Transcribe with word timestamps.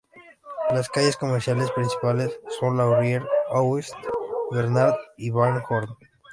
Las 0.71 0.89
calles 0.89 1.15
comerciales 1.15 1.69
principales 1.73 2.39
son: 2.59 2.75
Laurier 2.75 3.21
Ouest, 3.51 3.93
Bernard 4.49 4.95
y 5.15 5.29
Van 5.29 5.61
Horne. 5.69 5.95